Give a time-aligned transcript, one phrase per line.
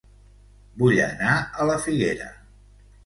[0.83, 2.31] Vull anar a La Figuera